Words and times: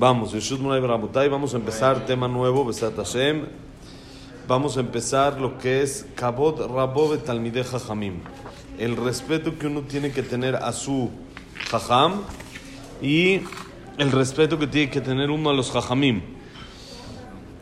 Vamos, 0.00 0.32
vamos 1.30 1.52
a 1.52 1.56
empezar 1.58 2.06
tema 2.06 2.26
nuevo, 2.26 2.64
Besat 2.64 2.96
Hashem. 2.96 3.44
Vamos 4.48 4.78
a 4.78 4.80
empezar 4.80 5.38
lo 5.38 5.58
que 5.58 5.82
es 5.82 6.06
Kabod 6.14 6.58
Rabove 6.74 7.18
Talmideh 7.18 7.64
Jajamim. 7.64 8.14
El 8.78 8.96
respeto 8.96 9.58
que 9.58 9.66
uno 9.66 9.82
tiene 9.82 10.10
que 10.10 10.22
tener 10.22 10.56
a 10.56 10.72
su 10.72 11.10
Jajam 11.70 12.22
y 13.02 13.42
el 13.98 14.10
respeto 14.10 14.58
que 14.58 14.66
tiene 14.66 14.90
que 14.90 15.02
tener 15.02 15.30
uno 15.30 15.50
a 15.50 15.52
los 15.52 15.70
Jajamim. 15.70 16.22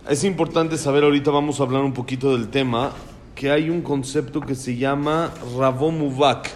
Es 0.09 0.23
importante 0.23 0.79
saber, 0.79 1.03
ahorita 1.03 1.33
vamos 1.33 1.59
a 1.59 1.65
hablar 1.65 1.83
un 1.83 1.93
poquito 1.93 2.37
del 2.37 2.51
tema, 2.51 2.93
que 3.35 3.51
hay 3.51 3.69
un 3.69 3.83
concepto 3.83 4.43
que 4.43 4.55
se 4.55 4.77
llama 4.77 5.33
Rabomuvak. 5.59 6.49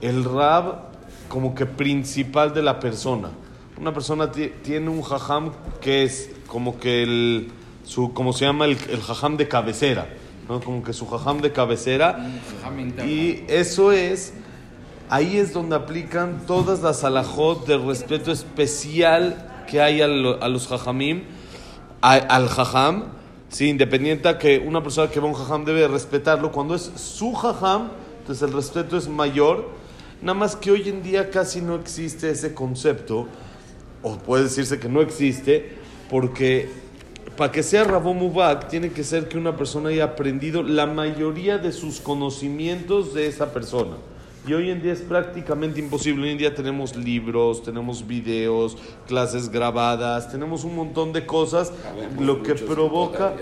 El 0.00 0.22
Rab 0.22 0.82
como 1.28 1.52
que 1.52 1.66
principal 1.66 2.54
de 2.54 2.62
la 2.62 2.78
persona. 2.78 3.30
Una 3.78 3.92
persona 3.92 4.30
ti- 4.30 4.52
tiene 4.62 4.88
un 4.88 5.02
jajam 5.02 5.50
que 5.80 6.04
es 6.04 6.30
como 6.46 6.78
que 6.78 7.02
el, 7.02 7.48
su, 7.84 8.12
como 8.12 8.32
se 8.32 8.44
llama 8.44 8.66
el, 8.66 8.78
el 8.88 9.00
jajam 9.02 9.36
de 9.36 9.48
cabecera, 9.48 10.06
¿no? 10.48 10.60
Como 10.60 10.82
que 10.84 10.92
su 10.92 11.06
jajam 11.08 11.40
de 11.40 11.50
cabecera. 11.52 12.18
Y 13.04 13.42
eso 13.48 13.90
es, 13.90 14.34
ahí 15.10 15.38
es 15.38 15.52
donde 15.52 15.74
aplican 15.76 16.46
todas 16.46 16.82
las 16.82 17.02
alajot 17.02 17.66
de 17.66 17.76
respeto 17.78 18.30
especial 18.30 19.64
que 19.68 19.80
hay 19.80 20.00
a, 20.02 20.06
lo- 20.06 20.40
a 20.42 20.48
los 20.48 20.68
jajamim, 20.68 21.24
a- 22.00 22.12
al 22.14 22.48
jajam, 22.48 23.04
sí, 23.48 23.68
independiente 23.70 24.28
a 24.28 24.38
que 24.38 24.58
una 24.60 24.82
persona 24.84 25.10
que 25.10 25.18
va 25.18 25.26
a 25.26 25.30
un 25.30 25.34
jajam 25.34 25.64
debe 25.64 25.88
respetarlo. 25.88 26.52
Cuando 26.52 26.76
es 26.76 26.92
su 26.94 27.32
jajam, 27.34 27.88
entonces 28.20 28.48
el 28.48 28.54
respeto 28.54 28.96
es 28.96 29.08
mayor. 29.08 29.70
Nada 30.22 30.38
más 30.38 30.54
que 30.54 30.70
hoy 30.70 30.88
en 30.88 31.02
día 31.02 31.28
casi 31.30 31.60
no 31.60 31.74
existe 31.74 32.30
ese 32.30 32.54
concepto, 32.54 33.26
o 34.04 34.18
puede 34.18 34.44
decirse 34.44 34.78
que 34.78 34.88
no 34.88 35.00
existe, 35.00 35.72
porque 36.10 36.68
para 37.36 37.50
que 37.50 37.62
sea 37.62 37.84
Rabón 37.84 38.18
Mubak 38.18 38.68
tiene 38.68 38.90
que 38.90 39.02
ser 39.02 39.28
que 39.28 39.38
una 39.38 39.56
persona 39.56 39.88
haya 39.88 40.04
aprendido 40.04 40.62
la 40.62 40.86
mayoría 40.86 41.58
de 41.58 41.72
sus 41.72 42.00
conocimientos 42.00 43.14
de 43.14 43.26
esa 43.26 43.52
persona. 43.52 43.96
Y 44.46 44.52
hoy 44.52 44.68
en 44.68 44.82
día 44.82 44.92
es 44.92 45.00
prácticamente 45.00 45.80
imposible. 45.80 46.24
Hoy 46.24 46.32
en 46.32 46.38
día 46.38 46.54
tenemos 46.54 46.96
libros, 46.96 47.62
tenemos 47.62 48.06
videos, 48.06 48.76
clases 49.08 49.48
grabadas, 49.48 50.30
tenemos 50.30 50.64
un 50.64 50.76
montón 50.76 51.14
de 51.14 51.24
cosas, 51.24 51.72
Sabemos 51.82 52.22
lo 52.22 52.42
que 52.42 52.54
provoca, 52.54 53.32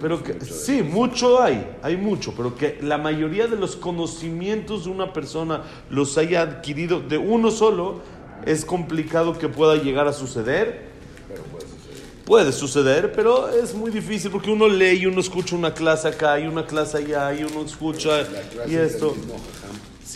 pero 0.00 0.22
que 0.22 0.32
mucho 0.32 0.46
sí, 0.46 0.82
mucho 0.82 1.42
hay, 1.42 1.76
hay 1.82 1.98
mucho, 1.98 2.32
pero 2.34 2.56
que 2.56 2.78
la 2.80 2.96
mayoría 2.96 3.48
de 3.48 3.56
los 3.56 3.76
conocimientos 3.76 4.84
de 4.84 4.90
una 4.90 5.12
persona 5.12 5.62
los 5.90 6.16
haya 6.16 6.40
adquirido 6.40 7.00
de 7.00 7.18
uno 7.18 7.50
solo, 7.50 8.00
es 8.46 8.64
complicado 8.64 9.38
que 9.38 9.48
pueda 9.48 9.76
llegar 9.76 10.08
a 10.08 10.12
suceder. 10.12 10.86
Pero 11.28 11.42
puede 11.42 11.66
suceder. 11.66 12.24
Puede 12.24 12.52
suceder, 12.52 13.12
pero 13.12 13.48
es 13.50 13.74
muy 13.74 13.90
difícil 13.90 14.30
porque 14.30 14.50
uno 14.50 14.68
lee 14.68 15.00
y 15.00 15.06
uno 15.06 15.20
escucha 15.20 15.54
una 15.54 15.74
clase 15.74 16.08
acá 16.08 16.40
y 16.40 16.46
una 16.46 16.64
clase 16.66 16.98
allá 16.98 17.34
y 17.34 17.44
uno 17.44 17.62
escucha 17.66 18.22
La 18.22 18.24
clase 18.42 18.70
y 18.72 18.74
es 18.76 18.94
esto. 18.94 19.14
mismo. 19.14 19.34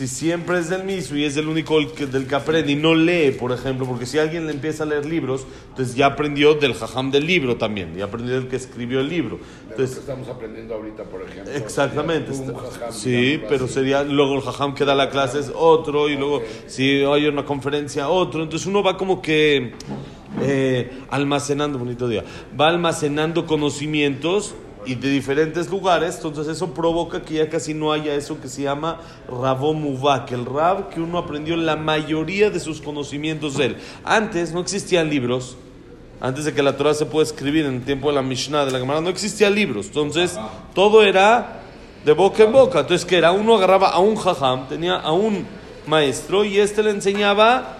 Si 0.01 0.07
siempre 0.07 0.57
es 0.57 0.67
del 0.67 0.83
mismo 0.83 1.15
y 1.15 1.25
es 1.25 1.37
el 1.37 1.47
único 1.47 1.79
del 1.79 2.25
que 2.25 2.33
aprende 2.33 2.71
y 2.71 2.75
no 2.75 2.95
lee, 2.95 3.29
por 3.39 3.51
ejemplo, 3.51 3.85
porque 3.85 4.07
si 4.07 4.17
alguien 4.17 4.47
le 4.47 4.53
empieza 4.53 4.81
a 4.81 4.87
leer 4.87 5.05
libros, 5.05 5.45
entonces 5.69 5.93
ya 5.95 6.07
aprendió 6.07 6.55
del 6.55 6.73
jajam 6.73 7.11
del 7.11 7.27
libro 7.27 7.57
también, 7.57 7.95
ya 7.95 8.05
aprendió 8.05 8.33
del 8.33 8.47
que 8.47 8.55
escribió 8.55 8.99
el 8.99 9.09
libro. 9.09 9.37
De 9.37 9.43
lo 9.43 9.67
que 9.67 9.71
Entonces, 9.73 9.97
estamos 9.99 10.27
aprendiendo 10.27 10.73
ahorita, 10.73 11.03
por 11.03 11.21
ejemplo. 11.21 11.53
Exactamente. 11.53 12.31
está- 12.31 12.51
jajam, 12.51 12.91
sí, 12.91 13.39
pero 13.47 13.65
así. 13.65 13.75
sería 13.75 14.03
luego 14.03 14.33
el 14.37 14.41
jajam 14.41 14.73
que 14.73 14.85
da 14.85 14.95
la 14.95 15.11
clase 15.11 15.37
es 15.39 15.51
otro 15.53 16.09
y 16.09 16.15
luego 16.17 16.41
si 16.65 17.03
hay 17.03 17.27
una 17.27 17.45
conferencia 17.45 18.09
otro. 18.09 18.41
Entonces 18.41 18.65
uno 18.65 18.81
va 18.81 18.97
como 18.97 19.21
que 19.21 19.73
eh, 20.41 20.91
almacenando, 21.11 21.77
bonito 21.77 22.07
día, 22.07 22.23
va 22.59 22.69
almacenando 22.69 23.45
conocimientos 23.45 24.55
y 24.85 24.95
de 24.95 25.09
diferentes 25.09 25.69
lugares. 25.69 26.15
Entonces 26.15 26.47
eso 26.47 26.73
provoca 26.73 27.21
que 27.21 27.35
ya 27.35 27.49
casi 27.49 27.73
no 27.73 27.91
haya 27.91 28.13
eso 28.13 28.39
que 28.41 28.47
se 28.47 28.63
llama 28.63 28.99
Rabomuvak, 29.29 30.31
el 30.31 30.45
Rab 30.45 30.89
que 30.89 30.99
uno 30.99 31.17
aprendió 31.17 31.55
la 31.55 31.75
mayoría 31.75 32.49
de 32.49 32.59
sus 32.59 32.81
conocimientos 32.81 33.57
de 33.57 33.67
él. 33.67 33.77
Antes 34.03 34.53
no 34.53 34.59
existían 34.59 35.09
libros. 35.09 35.57
Antes 36.19 36.45
de 36.45 36.53
que 36.53 36.61
la 36.61 36.77
Torah 36.77 36.93
se 36.93 37.07
pueda 37.07 37.23
escribir 37.23 37.65
en 37.65 37.75
el 37.75 37.81
tiempo 37.81 38.09
de 38.09 38.15
la 38.15 38.21
Mishnah, 38.21 38.65
de 38.65 38.71
la 38.71 38.77
Gemara, 38.77 39.01
no 39.01 39.09
existían 39.09 39.55
libros. 39.55 39.87
Entonces, 39.87 40.37
todo 40.75 41.01
era 41.01 41.61
de 42.05 42.13
boca 42.13 42.43
en 42.43 42.51
boca. 42.51 42.81
Entonces, 42.81 43.05
que 43.07 43.17
era? 43.17 43.31
Uno 43.31 43.55
agarraba 43.55 43.89
a 43.89 43.99
un 43.99 44.15
jajam, 44.15 44.67
tenía 44.67 44.97
a 44.97 45.11
un 45.13 45.47
maestro 45.87 46.45
y 46.45 46.59
este 46.59 46.83
le 46.83 46.91
enseñaba 46.91 47.77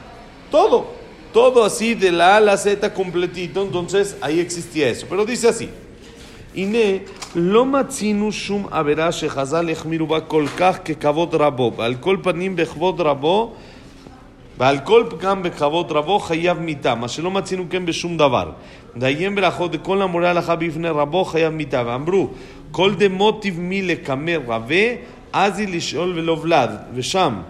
todo. 0.50 0.88
Todo 1.32 1.64
así, 1.64 1.94
de 1.94 2.12
la 2.12 2.34
A 2.34 2.38
a 2.38 2.42
la 2.42 2.58
Z 2.58 2.94
completito. 2.96 3.62
Entonces, 3.62 4.18
ahí 4.22 4.40
existía 4.40 4.90
eso. 4.90 5.06
Pero 5.08 5.24
dice 5.24 5.48
así. 5.48 5.70
הנה, 6.56 6.98
לא 7.36 7.66
מצינו 7.66 8.32
שום 8.32 8.68
עבירה 8.72 9.12
שחז"ל 9.12 9.70
החמירו 9.70 10.08
בה 10.08 10.20
כל 10.20 10.46
כך 10.58 10.78
ככבוד 10.86 11.36
רבו, 11.36 11.74
ועל 11.78 11.96
כל 11.96 12.18
פנים 12.24 12.56
בכבוד 12.56 13.02
רבו 13.02 13.54
ועל 14.58 14.80
כל 14.80 15.04
פגם 15.10 15.44
בכבוד 15.44 15.92
רבו 15.92 16.20
חייב 16.20 16.60
מיתה, 16.60 16.96
מה 16.96 17.08
שלא 17.08 17.32
מצינו 17.32 17.66
כן 17.70 17.86
בשום 17.86 18.18
דבר. 18.18 18.52
דיים 18.98 19.36
ברכות 19.36 19.72
דכל 19.72 20.02
המורה 20.02 20.30
הלכה 20.30 20.56
בפני 20.56 20.90
רבו 20.90 21.26
חייב 21.26 21.54
מיתה. 21.54 21.84
ואמרו, 21.86 22.28
כל 22.72 22.94
דמוטיב 22.96 23.60
מי 23.60 23.82
לקמא 23.82 24.32
רבה, 24.48 24.86
אז 25.34 25.60
היא 25.60 25.76
לשאול 25.76 26.14
ולא 26.16 26.38
ולד. 26.42 26.70
ושם, 26.94 27.42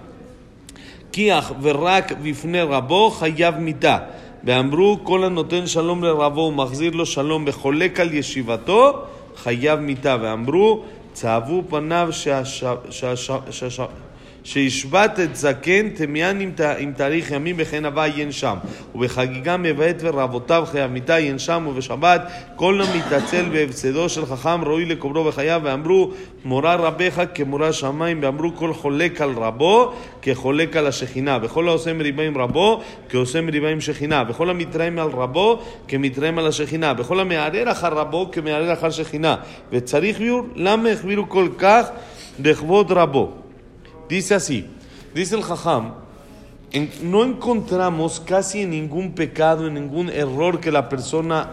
כי 1.12 1.38
אך 1.38 1.52
ורק 1.62 2.12
בפני 2.24 2.62
רבו 2.62 3.10
חייב 3.10 3.58
מיתה. 3.58 3.98
ואמרו, 4.45 4.99
כל 5.03 5.25
הנותן 5.25 5.67
שלום 5.67 6.05
לרבו 6.05 6.41
ומחזיר 6.41 6.93
לו 6.93 7.07
שלום 7.07 7.45
וחולק 7.47 8.01
על 8.01 8.15
ישיבתו, 8.15 9.03
חייב 9.37 9.81
מיתה. 9.81 10.17
ואמרו, 10.23 10.83
צהבו 11.13 11.63
פניו 11.69 12.09
שהש- 12.11 12.65
שהש- 12.91 13.31
שהש- 13.51 13.81
שהשבת 14.45 15.21
את 15.21 15.37
זקן 15.37 15.89
תמיין 15.89 16.41
עם, 16.41 16.51
ת- 16.57 16.61
עם 16.79 16.93
תאריך 16.93 17.31
ימים 17.31 17.57
וכן 17.59 17.85
הווה 17.85 18.05
עיין 18.05 18.33
שם 18.33 18.57
ובחגיגה 18.95 19.57
מבעת 19.57 19.97
ורבותיו 20.01 20.65
חייב 20.67 20.91
מיתה 20.91 21.15
עיין 21.15 21.39
שם 21.39 21.67
ובשבת 21.71 22.23
כל 22.57 22.81
המתעצל 22.83 23.45
בהפסדו 23.53 24.09
של 24.09 24.27
חכם 24.27 24.65
ראוי 24.65 24.85
לקוברו 24.85 25.25
בחייו 25.25 25.61
ואמרו 25.65 26.11
מורה 26.45 26.75
רבך 26.75 27.23
כמורה 27.35 27.73
שמיים 27.73 28.19
ואמרו 28.23 28.57
כל 28.57 28.73
חולק 28.75 29.21
על 29.21 29.31
רבו 29.37 29.93
כחולק 30.23 30.77
על 30.77 30.87
השכינה 30.87 31.39
וכל 31.43 31.69
העושה 31.69 31.93
מריבה 31.93 32.23
עם 32.23 32.39
רבו 32.39 32.83
כעושה 33.09 33.41
מריבה 33.41 33.69
עם 33.69 33.81
שכינה 33.81 34.25
וכל 34.29 34.51
המתרעם 34.51 34.99
על 34.99 35.09
רבו 35.09 35.63
כמתרעם 35.89 36.39
על 36.39 36.47
השכינה 36.47 36.93
וכל 36.99 37.21
המערער 37.21 37.73
אחר 37.73 37.93
רבו 37.93 38.29
כמערער 38.33 38.73
אחר 38.73 38.91
שכינה 38.91 39.37
וצריך 39.73 40.19
ביור 40.19 40.43
למה 40.55 40.89
החבירו 40.89 41.29
כל 41.29 41.49
כך 41.59 41.87
לכבוד 42.39 42.93
רבו 42.93 43.40
Dice 44.12 44.36
así, 44.36 44.66
dice 45.16 45.38
el 45.38 45.42
Jajam, 45.42 45.94
no 47.02 47.24
encontramos 47.24 48.20
casi 48.20 48.64
en 48.64 48.72
ningún 48.72 49.14
pecado, 49.14 49.68
en 49.68 49.76
ningún 49.76 50.10
error 50.10 50.60
que 50.60 50.70
la 50.70 50.90
persona 50.90 51.52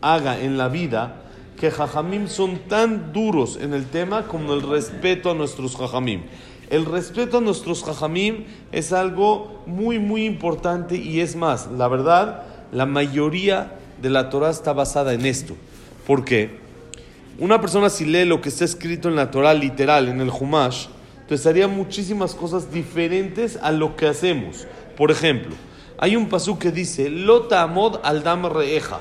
haga 0.00 0.38
en 0.38 0.56
la 0.56 0.68
vida, 0.68 1.16
que 1.58 1.72
Jajamim 1.72 2.28
son 2.28 2.60
tan 2.68 3.12
duros 3.12 3.58
en 3.60 3.74
el 3.74 3.86
tema 3.86 4.28
como 4.28 4.54
el 4.54 4.62
respeto 4.62 5.32
a 5.32 5.34
nuestros 5.34 5.74
Jajamim. 5.74 6.22
El 6.70 6.84
respeto 6.84 7.38
a 7.38 7.40
nuestros 7.40 7.82
Jajamim 7.82 8.44
es 8.70 8.92
algo 8.92 9.64
muy, 9.66 9.98
muy 9.98 10.26
importante 10.26 10.94
y 10.94 11.22
es 11.22 11.34
más, 11.34 11.66
la 11.72 11.88
verdad, 11.88 12.44
la 12.70 12.86
mayoría 12.86 13.80
de 14.00 14.10
la 14.10 14.30
Torah 14.30 14.50
está 14.50 14.72
basada 14.72 15.12
en 15.12 15.26
esto. 15.26 15.56
¿Por 16.06 16.24
qué? 16.24 16.56
Una 17.40 17.60
persona 17.60 17.90
si 17.90 18.04
lee 18.04 18.26
lo 18.26 18.40
que 18.40 18.50
está 18.50 18.64
escrito 18.64 19.08
en 19.08 19.16
la 19.16 19.32
Torah 19.32 19.54
literal, 19.54 20.06
en 20.06 20.20
el 20.20 20.30
Humash, 20.30 20.86
entonces 21.26 21.46
haría 21.48 21.66
muchísimas 21.66 22.36
cosas 22.36 22.70
diferentes 22.70 23.58
a 23.60 23.72
lo 23.72 23.96
que 23.96 24.06
hacemos. 24.06 24.64
Por 24.96 25.10
ejemplo, 25.10 25.56
hay 25.98 26.14
un 26.14 26.28
pasú 26.28 26.56
que 26.56 26.70
dice, 26.70 27.10
Lota 27.10 27.62
amod 27.62 27.96
al 28.04 28.22
dam 28.22 28.46
reeja, 28.46 29.00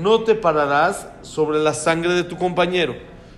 no 0.00 0.20
te 0.20 0.36
pararás 0.36 1.08
sobre 1.22 1.58
la 1.58 1.74
sangre 1.74 2.12
de 2.14 2.22
tu 2.22 2.36
compañero. 2.36 2.94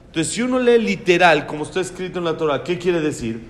Entonces, 0.08 0.34
si 0.34 0.42
uno 0.42 0.58
lee 0.58 0.78
literal, 0.78 1.46
como 1.46 1.64
está 1.64 1.81
escrito 1.81 2.19
en 2.19 2.26
la 2.26 2.37
Torah, 2.37 2.62
¿qué 2.62 2.78
quiere 2.78 3.00
decir? 3.00 3.40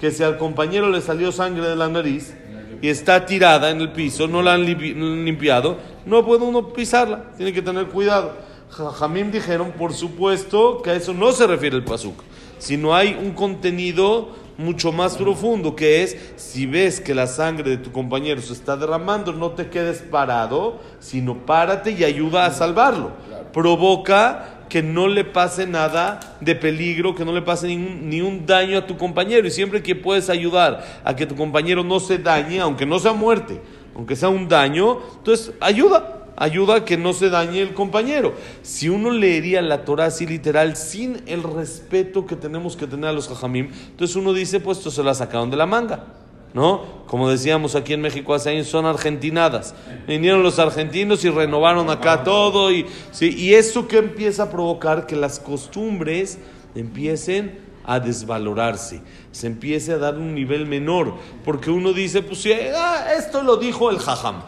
Que 0.00 0.10
si 0.10 0.24
al 0.24 0.36
compañero 0.36 0.90
le 0.90 1.00
salió 1.00 1.30
sangre 1.30 1.68
de 1.68 1.76
la 1.76 1.88
nariz 1.88 2.34
y 2.82 2.88
está 2.88 3.24
tirada 3.24 3.70
en 3.70 3.80
el 3.80 3.92
piso, 3.92 4.26
no 4.26 4.42
la 4.42 4.54
han 4.54 4.66
limpi- 4.66 4.94
limpiado, 5.24 5.78
no 6.06 6.26
puede 6.26 6.42
uno 6.44 6.72
pisarla, 6.72 7.30
tiene 7.36 7.52
que 7.52 7.62
tener 7.62 7.86
cuidado. 7.86 8.34
Jamim 8.70 9.30
dijeron, 9.30 9.70
por 9.72 9.94
supuesto, 9.94 10.82
que 10.82 10.90
a 10.90 10.94
eso 10.94 11.14
no 11.14 11.30
se 11.30 11.46
refiere 11.46 11.76
el 11.76 11.84
pasuk, 11.84 12.20
sino 12.58 12.94
hay 12.94 13.18
un 13.20 13.32
contenido 13.32 14.36
mucho 14.58 14.90
más 14.90 15.16
profundo, 15.16 15.76
que 15.76 16.02
es, 16.02 16.16
si 16.36 16.66
ves 16.66 17.00
que 17.00 17.14
la 17.14 17.28
sangre 17.28 17.70
de 17.70 17.76
tu 17.78 17.92
compañero 17.92 18.42
se 18.42 18.52
está 18.52 18.76
derramando, 18.76 19.32
no 19.32 19.52
te 19.52 19.68
quedes 19.68 20.02
parado, 20.02 20.80
sino 20.98 21.46
párate 21.46 21.92
y 21.92 22.02
ayuda 22.02 22.44
a 22.44 22.50
salvarlo. 22.50 23.12
Provoca 23.52 24.58
que 24.68 24.82
no 24.82 25.08
le 25.08 25.24
pase 25.24 25.66
nada 25.66 26.20
de 26.40 26.54
peligro, 26.54 27.14
que 27.14 27.24
no 27.24 27.32
le 27.32 27.42
pase 27.42 27.68
ningún, 27.68 28.10
ni 28.10 28.20
un 28.20 28.44
daño 28.44 28.78
a 28.78 28.86
tu 28.86 28.96
compañero. 28.96 29.46
Y 29.46 29.50
siempre 29.50 29.82
que 29.82 29.94
puedes 29.94 30.28
ayudar 30.28 31.00
a 31.04 31.14
que 31.14 31.24
tu 31.26 31.36
compañero 31.36 31.84
no 31.84 32.00
se 32.00 32.18
dañe, 32.18 32.60
aunque 32.60 32.84
no 32.84 32.98
sea 32.98 33.12
muerte, 33.12 33.60
aunque 33.94 34.16
sea 34.16 34.28
un 34.28 34.48
daño, 34.48 34.98
entonces 35.18 35.52
ayuda, 35.60 36.17
ayuda 36.38 36.76
a 36.76 36.84
que 36.84 36.96
no 36.96 37.12
se 37.12 37.30
dañe 37.30 37.60
el 37.60 37.74
compañero. 37.74 38.34
Si 38.62 38.88
uno 38.88 39.10
leería 39.10 39.60
la 39.60 39.84
Torah 39.84 40.06
así 40.06 40.26
literal, 40.26 40.76
sin 40.76 41.22
el 41.26 41.42
respeto 41.42 42.26
que 42.26 42.36
tenemos 42.36 42.76
que 42.76 42.86
tener 42.86 43.10
a 43.10 43.12
los 43.12 43.28
jajamim, 43.28 43.70
entonces 43.90 44.16
uno 44.16 44.32
dice, 44.32 44.60
pues 44.60 44.78
esto 44.78 44.90
se 44.90 45.02
la 45.02 45.14
sacaron 45.14 45.50
de 45.50 45.56
la 45.56 45.66
manga. 45.66 46.06
¿No? 46.54 47.04
Como 47.06 47.28
decíamos 47.28 47.74
aquí 47.74 47.92
en 47.92 48.00
México 48.00 48.34
hace 48.34 48.48
años, 48.48 48.68
son 48.68 48.86
argentinadas. 48.86 49.74
Vinieron 50.06 50.42
los 50.42 50.58
argentinos 50.58 51.22
y 51.24 51.28
renovaron 51.28 51.90
acá 51.90 52.24
todo. 52.24 52.72
Y, 52.72 52.86
¿sí? 53.12 53.34
y 53.36 53.52
eso 53.52 53.86
que 53.86 53.98
empieza 53.98 54.44
a 54.44 54.50
provocar 54.50 55.06
que 55.06 55.14
las 55.14 55.38
costumbres 55.38 56.38
empiecen 56.74 57.68
a 57.84 58.00
desvalorarse, 58.00 59.00
se 59.32 59.46
empiece 59.46 59.92
a 59.92 59.98
dar 59.98 60.18
un 60.18 60.34
nivel 60.34 60.66
menor, 60.66 61.14
porque 61.42 61.70
uno 61.70 61.94
dice, 61.94 62.20
pues 62.20 62.46
ah, 62.76 63.14
esto 63.16 63.42
lo 63.42 63.56
dijo 63.56 63.90
el 63.90 63.98
jajam. 63.98 64.42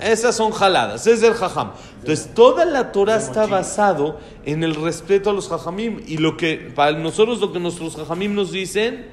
Esas 0.00 0.36
son 0.36 0.52
jaladas, 0.52 1.06
es 1.06 1.22
el 1.22 1.34
jajam. 1.34 1.72
Entonces, 2.00 2.32
toda 2.34 2.64
la 2.64 2.92
Torah 2.92 3.16
está 3.16 3.46
basado 3.46 4.18
en 4.44 4.62
el 4.62 4.74
respeto 4.74 5.30
a 5.30 5.32
los 5.32 5.48
jajamim. 5.48 6.02
Y 6.06 6.18
lo 6.18 6.36
que, 6.36 6.72
para 6.74 6.92
nosotros, 6.92 7.40
lo 7.40 7.52
que 7.52 7.58
nuestros 7.58 7.96
jajamim 7.96 8.34
nos 8.34 8.52
dicen 8.52 9.06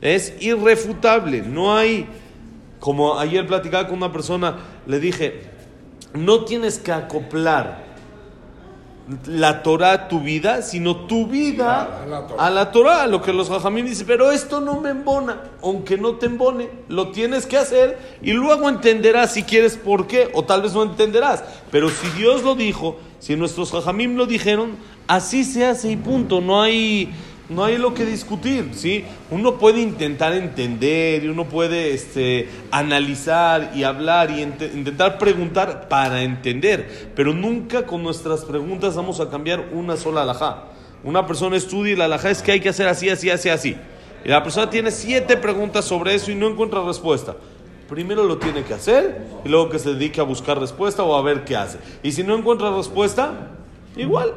es 0.00 0.34
irrefutable. 0.40 1.42
No 1.42 1.76
hay, 1.76 2.06
como 2.80 3.18
ayer 3.18 3.46
platicaba 3.46 3.86
con 3.86 3.96
una 3.96 4.12
persona, 4.12 4.56
le 4.86 5.00
dije, 5.00 5.42
no 6.14 6.44
tienes 6.44 6.78
que 6.78 6.92
acoplar 6.92 7.85
la 9.26 9.62
Torah 9.62 9.92
a 9.92 10.08
tu 10.08 10.20
vida, 10.20 10.62
sino 10.62 11.06
tu 11.06 11.28
vida 11.28 12.02
A 12.02 12.06
la 12.06 12.26
Torah. 12.26 12.46
a 12.46 12.50
la 12.50 12.72
Torah, 12.72 13.02
a 13.02 13.06
lo 13.06 13.22
que 13.22 13.32
los 13.32 13.48
jajamim 13.48 13.86
dicen, 13.86 14.06
pero 14.06 14.32
esto 14.32 14.60
no 14.60 14.80
me 14.80 14.90
embona, 14.90 15.42
aunque 15.62 15.96
no 15.96 16.16
te 16.16 16.26
embone, 16.26 16.68
lo 16.88 17.10
tienes 17.12 17.46
que 17.46 17.56
hacer 17.56 17.98
y 18.20 18.32
luego 18.32 18.68
entenderás 18.68 19.34
si 19.34 19.44
quieres 19.44 19.76
por 19.76 20.06
qué, 20.08 20.28
o 20.32 20.42
tal 20.44 20.62
vez 20.62 20.74
no 20.74 20.82
entenderás, 20.82 21.44
pero 21.70 21.88
si 21.88 22.08
Dios 22.18 22.42
lo 22.42 22.56
dijo, 22.56 22.96
si 23.20 23.36
nuestros 23.36 23.70
jajamim 23.70 24.16
lo 24.16 24.26
dijeron, 24.26 24.76
así 25.06 25.44
se 25.44 25.64
hace 25.66 25.90
y 25.90 25.96
punto, 25.96 26.40
no 26.40 26.60
hay, 26.60 27.14
no 27.48 27.64
hay 27.64 27.78
lo 27.78 27.94
que 27.94 28.04
discutir, 28.04 28.70
¿sí? 28.74 29.04
Uno 29.30 29.58
puede 29.58 29.80
intentar 29.80 30.32
entender 30.32 31.24
y 31.24 31.28
uno 31.28 31.44
puede 31.44 31.94
este, 31.94 32.48
analizar 32.70 33.72
y 33.74 33.84
hablar 33.84 34.30
y 34.30 34.42
intentar 34.42 35.18
preguntar 35.18 35.88
para 35.88 36.22
entender, 36.22 37.10
pero 37.14 37.32
nunca 37.32 37.86
con 37.86 38.02
nuestras 38.02 38.44
preguntas 38.44 38.96
vamos 38.96 39.20
a 39.20 39.30
cambiar 39.30 39.68
una 39.72 39.96
sola 39.96 40.22
alajá. 40.22 40.64
Una 41.04 41.26
persona 41.26 41.56
estudia 41.56 41.92
y 41.92 41.96
la 41.96 42.06
alajá 42.06 42.30
es 42.30 42.42
que 42.42 42.52
hay 42.52 42.60
que 42.60 42.70
hacer 42.70 42.88
así, 42.88 43.08
así, 43.08 43.30
así, 43.30 43.48
así. 43.48 43.76
Y 44.24 44.28
la 44.28 44.42
persona 44.42 44.68
tiene 44.68 44.90
siete 44.90 45.36
preguntas 45.36 45.84
sobre 45.84 46.14
eso 46.14 46.32
y 46.32 46.34
no 46.34 46.48
encuentra 46.48 46.82
respuesta. 46.84 47.36
Primero 47.88 48.24
lo 48.24 48.38
tiene 48.38 48.64
que 48.64 48.74
hacer 48.74 49.24
y 49.44 49.48
luego 49.48 49.70
que 49.70 49.78
se 49.78 49.94
dedique 49.94 50.20
a 50.20 50.24
buscar 50.24 50.58
respuesta 50.58 51.04
o 51.04 51.14
a 51.14 51.22
ver 51.22 51.44
qué 51.44 51.54
hace. 51.54 51.78
Y 52.02 52.10
si 52.10 52.24
no 52.24 52.36
encuentra 52.36 52.74
respuesta, 52.74 53.52
igual. 53.96 54.34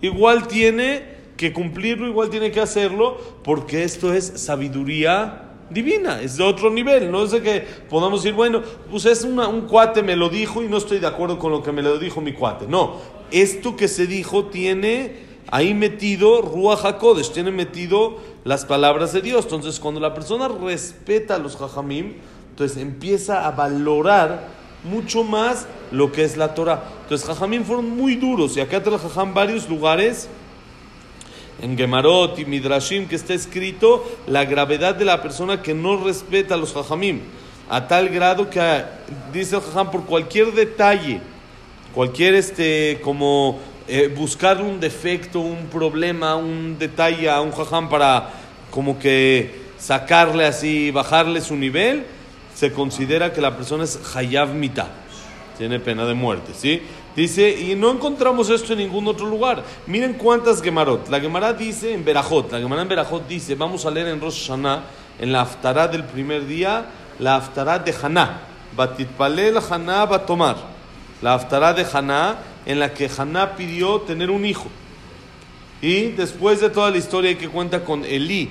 Igual 0.00 0.48
tiene 0.48 1.17
que 1.38 1.54
cumplirlo, 1.54 2.06
igual 2.06 2.28
tiene 2.28 2.50
que 2.50 2.60
hacerlo, 2.60 3.16
porque 3.42 3.84
esto 3.84 4.12
es 4.12 4.26
sabiduría 4.36 5.44
divina, 5.70 6.20
es 6.20 6.36
de 6.36 6.44
otro 6.44 6.68
nivel. 6.68 7.10
No 7.10 7.24
es 7.24 7.30
de 7.30 7.40
que 7.40 7.60
podamos 7.88 8.22
decir, 8.22 8.34
bueno, 8.34 8.60
pues 8.90 9.06
es 9.06 9.22
una- 9.24 9.48
un 9.48 9.62
cuate 9.62 10.02
me 10.02 10.16
lo 10.16 10.28
dijo 10.28 10.62
y 10.62 10.68
no 10.68 10.76
estoy 10.76 10.98
de 10.98 11.06
acuerdo 11.06 11.38
con 11.38 11.52
lo 11.52 11.62
que 11.62 11.72
me 11.72 11.80
lo 11.80 11.98
dijo 11.98 12.20
mi 12.20 12.32
cuate. 12.32 12.66
No, 12.66 12.96
esto 13.30 13.76
que 13.76 13.86
se 13.88 14.06
dijo 14.06 14.46
tiene 14.46 15.28
ahí 15.50 15.74
metido 15.74 16.42
Ruach 16.42 16.84
HaKodesh, 16.84 17.30
tiene 17.32 17.52
metido 17.52 18.16
las 18.44 18.64
palabras 18.66 19.12
de 19.12 19.22
Dios. 19.22 19.44
Entonces, 19.44 19.78
cuando 19.78 20.00
la 20.00 20.12
persona 20.14 20.48
respeta 20.48 21.36
a 21.36 21.38
los 21.38 21.56
Jajamim, 21.56 22.14
entonces 22.50 22.78
empieza 22.78 23.46
a 23.46 23.52
valorar 23.52 24.48
mucho 24.82 25.22
más 25.22 25.66
lo 25.92 26.10
que 26.12 26.24
es 26.24 26.36
la 26.36 26.54
Torah. 26.54 26.82
Entonces, 27.02 27.26
Jajamim 27.26 27.62
fueron 27.64 27.88
muy 27.90 28.16
duros 28.16 28.56
y 28.56 28.60
acá 28.60 28.82
trabajan 28.82 29.34
varios 29.34 29.68
lugares 29.68 30.28
en 31.60 31.76
Gemarot 31.76 32.38
y 32.38 32.44
Midrashim 32.44 33.08
que 33.08 33.16
está 33.16 33.34
escrito 33.34 34.04
la 34.26 34.44
gravedad 34.44 34.94
de 34.94 35.04
la 35.04 35.22
persona 35.22 35.62
que 35.62 35.74
no 35.74 36.02
respeta 36.02 36.54
a 36.54 36.58
los 36.58 36.72
Jajamim. 36.72 37.20
A 37.68 37.86
tal 37.86 38.08
grado 38.08 38.48
que 38.48 38.60
ah, 38.60 39.00
dice 39.32 39.56
el 39.56 39.62
Jajam 39.62 39.90
por 39.90 40.04
cualquier 40.06 40.52
detalle, 40.52 41.20
cualquier 41.94 42.34
este 42.34 43.00
como 43.02 43.58
eh, 43.90 44.12
buscarle 44.14 44.64
un 44.64 44.80
defecto, 44.80 45.40
un 45.40 45.66
problema, 45.68 46.36
un 46.36 46.78
detalle 46.78 47.30
a 47.30 47.40
un 47.40 47.52
jajam 47.52 47.88
para 47.88 48.30
como 48.70 48.98
que 48.98 49.62
sacarle 49.78 50.44
así, 50.44 50.90
bajarle 50.90 51.40
su 51.40 51.56
nivel, 51.56 52.04
se 52.54 52.70
considera 52.70 53.32
que 53.32 53.40
la 53.40 53.56
persona 53.56 53.84
es 53.84 53.98
hayav 54.14 54.52
mitad, 54.52 54.88
tiene 55.56 55.80
pena 55.80 56.04
de 56.04 56.12
muerte, 56.12 56.52
¿sí? 56.54 56.82
Dice, 57.18 57.50
y 57.50 57.74
no 57.74 57.90
encontramos 57.90 58.48
esto 58.48 58.74
en 58.74 58.78
ningún 58.78 59.08
otro 59.08 59.26
lugar. 59.26 59.64
Miren 59.88 60.12
cuántas 60.12 60.62
Gemarot. 60.62 61.08
La 61.08 61.18
Gemara 61.18 61.52
dice 61.52 61.92
en 61.92 62.04
Berajot, 62.04 62.52
la 62.52 62.60
Gemara 62.60 62.82
en 62.82 62.88
Berajot 62.88 63.26
dice, 63.26 63.56
vamos 63.56 63.84
a 63.84 63.90
leer 63.90 64.06
en 64.06 64.20
Rosh 64.20 64.46
Hashanah, 64.46 64.84
en 65.18 65.32
la 65.32 65.40
Haftarah 65.40 65.88
del 65.88 66.04
primer 66.04 66.46
día, 66.46 66.86
la 67.18 67.34
Haftarah 67.34 67.80
de 67.80 67.92
Haná. 68.00 68.42
Batitpalel 68.76 69.58
Haná 69.58 70.06
Batomar. 70.06 70.58
La 71.20 71.34
Haftarah 71.34 71.74
de 71.74 71.84
Haná, 71.92 72.38
en 72.64 72.78
la 72.78 72.94
que 72.94 73.10
Haná 73.10 73.56
pidió 73.56 74.02
tener 74.02 74.30
un 74.30 74.46
hijo. 74.46 74.68
Y 75.82 76.12
después 76.12 76.60
de 76.60 76.70
toda 76.70 76.88
la 76.92 76.98
historia 76.98 77.36
que 77.36 77.48
cuenta 77.48 77.84
con 77.84 78.04
Elí, 78.04 78.48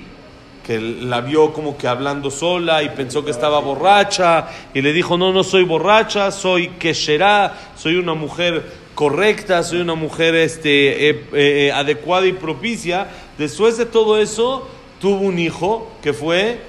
que 0.68 0.78
la 0.78 1.22
vio 1.22 1.54
como 1.54 1.78
que 1.78 1.88
hablando 1.88 2.30
sola 2.30 2.82
y 2.82 2.90
pensó 2.90 3.24
que 3.24 3.30
estaba 3.30 3.58
borracha 3.58 4.48
y 4.74 4.82
le 4.82 4.92
dijo, 4.92 5.16
no, 5.16 5.32
no 5.32 5.42
soy 5.42 5.64
borracha, 5.64 6.30
soy 6.30 6.68
Kesherá, 6.78 7.56
soy 7.74 7.96
una 7.96 8.12
mujer 8.12 8.70
correcta, 8.94 9.62
soy 9.62 9.80
una 9.80 9.94
mujer 9.94 10.34
este, 10.34 11.08
eh, 11.08 11.24
eh, 11.32 11.72
adecuada 11.72 12.26
y 12.26 12.34
propicia. 12.34 13.08
Después 13.38 13.78
de 13.78 13.86
todo 13.86 14.20
eso, 14.20 14.68
tuvo 15.00 15.20
un 15.20 15.38
hijo 15.38 15.90
que 16.02 16.12
fue 16.12 16.60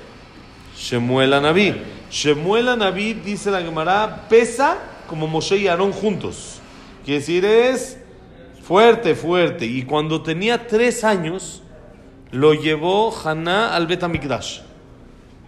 Shemuel 0.78 1.34
Anabí. 1.34 1.76
Shemuel 2.10 2.70
Anabí, 2.70 3.16
dice 3.16 3.52
la 3.52 3.62
Gemara, 3.62 4.28
pesa 4.30 4.78
como 5.10 5.28
Moshe 5.28 5.58
y 5.58 5.68
Aarón 5.68 5.92
juntos. 5.92 6.62
Quiere 7.04 7.20
decir, 7.20 7.44
es 7.44 7.98
fuerte, 8.64 9.14
fuerte. 9.14 9.66
Y 9.66 9.84
cuando 9.84 10.22
tenía 10.22 10.68
tres 10.68 11.04
años, 11.04 11.64
lo 12.32 12.54
llevó 12.54 13.14
Haná 13.24 13.76
al 13.76 13.88
Betamigdash. 13.88 14.60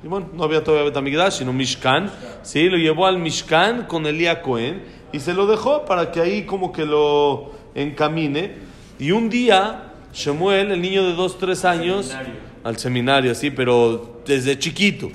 Y 0.04 0.07
bueno, 0.07 0.30
no 0.33 0.44
había 0.44 0.63
todavía 0.63 0.86
Betamigdash, 0.86 1.39
sino 1.39 1.54
Mishkan. 1.54 2.12
Sí, 2.42 2.69
lo 2.69 2.78
llevó 2.78 3.06
al 3.06 3.19
Mishkan 3.19 3.86
con 3.86 4.06
Elías 4.06 4.38
Cohen 4.38 4.81
y 5.12 5.19
se 5.19 5.33
lo 5.33 5.45
dejó 5.45 5.86
para 5.86 6.12
que 6.12 6.22
ahí 6.22 6.44
como 6.44 6.72
que 6.72 6.86
lo 6.86 7.51
encamine. 7.75 8.56
Y 8.97 9.11
un 9.11 9.30
día, 9.30 9.92
Shemuel, 10.14 10.71
el 10.71 10.81
niño 10.81 11.06
de 11.06 11.14
dos, 11.14 11.38
tres 11.38 11.66
años, 11.66 12.16
al 12.64 12.78
seminario, 12.78 13.35
sí, 13.35 13.52
pero 13.52 14.21
desde 14.26 14.57
chiquito. 14.57 15.09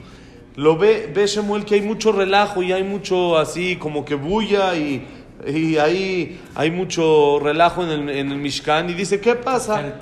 Lo 0.54 0.76
ve, 0.76 1.10
ve 1.12 1.26
Shemuel 1.26 1.64
que 1.64 1.74
hay 1.74 1.82
mucho 1.82 2.12
relajo 2.12 2.62
y 2.62 2.72
hay 2.72 2.82
mucho 2.82 3.36
así 3.36 3.76
como 3.76 4.04
que 4.04 4.14
bulla 4.14 4.74
y, 4.74 5.06
y 5.46 5.76
ahí 5.76 6.40
hay 6.54 6.70
mucho 6.70 7.38
relajo 7.40 7.82
en 7.82 7.90
el, 7.90 8.08
en 8.08 8.32
el 8.32 8.38
Mishkan 8.38 8.88
y 8.88 8.94
dice, 8.94 9.20
¿qué 9.20 9.34
pasa? 9.34 10.00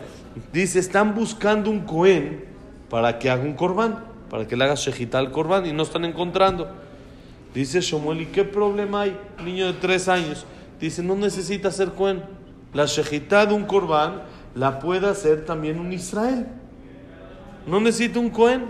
Dice, 0.53 0.79
están 0.79 1.15
buscando 1.15 1.71
un 1.71 1.81
Cohen 1.81 2.45
para 2.91 3.19
que 3.19 3.31
haga 3.31 3.43
un 3.43 3.55
corbán, 3.55 4.05
para 4.31 4.47
que 4.47 4.57
le 4.57 4.65
haga 4.65 4.75
shejitá 4.75 5.19
al 5.19 5.31
corbán 5.31 5.67
y 5.67 5.73
no 5.73 5.83
están 5.83 6.05
encontrando. 6.05 6.69
Dice 7.55 7.81
Shemuel, 7.81 8.23
¿y 8.23 8.27
qué 8.27 8.45
problema 8.45 9.03
hay? 9.03 9.17
Niño 9.45 9.67
de 9.67 9.75
tres 9.75 10.09
años. 10.09 10.45
Dice, 10.81 11.03
no 11.03 11.15
necesita 11.15 11.71
ser 11.71 11.93
Cohen. 11.93 12.23
La 12.73 12.87
shejitá 12.87 13.47
de 13.47 13.55
un 13.55 13.65
corbán 13.65 14.23
la 14.57 14.81
puede 14.81 15.09
hacer 15.09 15.45
también 15.45 15.79
un 15.79 15.93
Israel. 15.93 16.47
No 17.67 17.81
necesita 17.81 18.19
un 18.19 18.31
Cohen. 18.31 18.65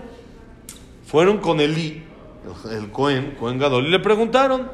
Fueron 1.07 1.39
con 1.39 1.59
Elí, 1.59 2.03
el, 2.71 2.91
Cohen, 2.91 3.35
Cohen 3.39 3.57
Gadol, 3.57 3.87
y 3.87 3.89
le 3.89 3.99
preguntaron. 3.99 4.69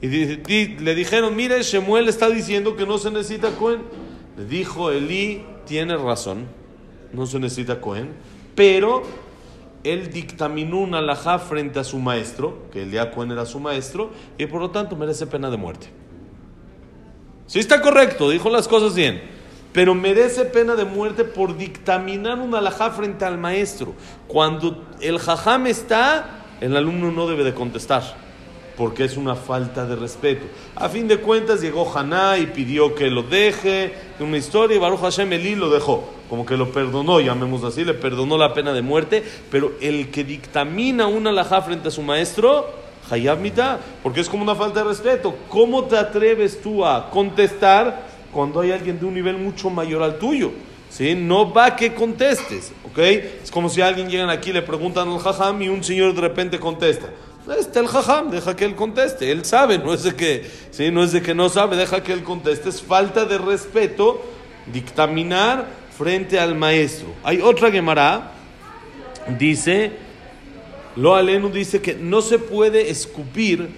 Y 0.00 0.08
le 0.08 0.94
dijeron, 0.94 1.36
mire, 1.36 1.62
Shemuel 1.62 2.08
está 2.08 2.28
diciendo 2.28 2.74
que 2.74 2.86
no 2.86 2.98
se 2.98 3.10
necesita 3.10 3.50
Cohen. 3.50 3.82
Le 4.36 4.46
dijo, 4.46 4.90
Elí 4.90 5.44
tiene 5.64 5.96
razón, 5.96 6.46
no 7.12 7.26
se 7.26 7.38
necesita 7.38 7.80
Cohen, 7.80 8.10
pero 8.54 9.02
él 9.84 10.12
dictaminó 10.12 10.78
una 10.78 10.98
alajá 10.98 11.38
frente 11.38 11.78
a 11.78 11.84
su 11.84 11.98
maestro, 11.98 12.68
que 12.72 12.82
Elías 12.82 13.08
Cohen 13.14 13.32
era 13.32 13.46
su 13.46 13.60
maestro, 13.60 14.10
y 14.38 14.46
por 14.46 14.60
lo 14.60 14.70
tanto 14.70 14.96
merece 14.96 15.26
pena 15.26 15.50
de 15.50 15.56
muerte. 15.56 15.88
Sí 17.46 17.58
está 17.58 17.80
correcto, 17.80 18.30
dijo 18.30 18.48
las 18.48 18.68
cosas 18.68 18.94
bien, 18.94 19.22
pero 19.72 19.94
merece 19.94 20.44
pena 20.44 20.76
de 20.76 20.84
muerte 20.84 21.24
por 21.24 21.56
dictaminar 21.56 22.38
una 22.38 22.58
alajá 22.58 22.90
frente 22.90 23.24
al 23.24 23.38
maestro. 23.38 23.94
Cuando 24.28 24.84
el 25.00 25.18
jajam 25.18 25.66
está, 25.66 26.44
el 26.60 26.76
alumno 26.76 27.10
no 27.10 27.26
debe 27.26 27.42
de 27.42 27.54
contestar, 27.54 28.21
porque 28.76 29.04
es 29.04 29.16
una 29.16 29.34
falta 29.34 29.86
de 29.86 29.96
respeto. 29.96 30.46
A 30.76 30.88
fin 30.88 31.08
de 31.08 31.18
cuentas 31.18 31.60
llegó 31.60 31.90
Haná 31.96 32.38
y 32.38 32.46
pidió 32.46 32.94
que 32.94 33.10
lo 33.10 33.22
deje, 33.22 33.92
una 34.20 34.36
historia, 34.36 34.76
y 34.76 34.80
Baruch 34.80 35.00
Hashem 35.00 35.32
Elí 35.32 35.54
lo 35.54 35.70
dejó, 35.70 36.08
como 36.28 36.46
que 36.46 36.56
lo 36.56 36.70
perdonó, 36.70 37.20
llamémoslo 37.20 37.68
así, 37.68 37.84
le 37.84 37.94
perdonó 37.94 38.38
la 38.38 38.54
pena 38.54 38.72
de 38.72 38.82
muerte, 38.82 39.22
pero 39.50 39.72
el 39.80 40.10
que 40.10 40.24
dictamina 40.24 41.06
una 41.06 41.30
alajá 41.30 41.62
frente 41.62 41.88
a 41.88 41.90
su 41.90 42.02
maestro, 42.02 42.66
Hayab 43.10 43.40
mitad, 43.40 43.80
porque 44.02 44.20
es 44.20 44.28
como 44.28 44.42
una 44.42 44.54
falta 44.54 44.80
de 44.82 44.88
respeto. 44.88 45.34
¿Cómo 45.48 45.84
te 45.84 45.96
atreves 45.96 46.62
tú 46.62 46.86
a 46.86 47.10
contestar 47.10 48.06
cuando 48.32 48.60
hay 48.60 48.70
alguien 48.70 48.98
de 48.98 49.06
un 49.06 49.14
nivel 49.14 49.36
mucho 49.36 49.70
mayor 49.70 50.02
al 50.02 50.18
tuyo? 50.18 50.52
¿Sí? 50.88 51.14
No 51.14 51.52
va 51.52 51.74
que 51.74 51.94
contestes, 51.94 52.70
¿ok? 52.84 52.98
Es 53.42 53.50
como 53.50 53.68
si 53.68 53.80
alguien 53.80 54.10
llega 54.10 54.30
aquí 54.30 54.50
y 54.50 54.52
le 54.52 54.62
preguntan 54.62 55.08
al 55.08 55.18
jajam 55.18 55.62
y 55.62 55.68
un 55.68 55.82
señor 55.82 56.14
de 56.14 56.20
repente 56.20 56.60
contesta. 56.60 57.08
Está 57.58 57.80
el 57.80 57.88
jajam, 57.88 58.30
deja 58.30 58.54
que 58.54 58.64
él 58.64 58.76
conteste. 58.76 59.30
Él 59.30 59.44
sabe, 59.44 59.78
no 59.78 59.92
es 59.92 60.04
de 60.04 60.14
que, 60.14 60.48
¿sí? 60.70 60.90
no, 60.90 61.02
es 61.02 61.12
de 61.12 61.22
que 61.22 61.34
no 61.34 61.48
sabe, 61.48 61.76
deja 61.76 62.02
que 62.02 62.12
él 62.12 62.22
conteste. 62.22 62.68
Es 62.68 62.80
falta 62.80 63.24
de 63.24 63.38
respeto 63.38 64.22
dictaminar 64.72 65.66
frente 65.96 66.38
al 66.38 66.54
maestro. 66.54 67.08
Hay 67.24 67.40
otra 67.40 67.70
Gemara, 67.70 68.32
dice, 69.38 69.92
lo 70.96 71.16
alenu 71.16 71.48
dice 71.50 71.80
que 71.80 71.94
no 71.94 72.22
se 72.22 72.38
puede 72.38 72.90
escupir 72.90 73.70